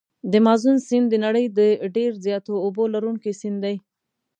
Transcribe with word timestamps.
د 0.31 0.33
مازون 0.45 0.75
سیند 0.87 1.07
د 1.09 1.15
نړۍ 1.25 1.45
د 1.59 1.59
ډېر 1.95 2.11
زیاتو 2.25 2.53
اوبو 2.65 2.83
لرونکي 2.95 3.31
سیند 3.41 3.59
دی. 3.65 3.75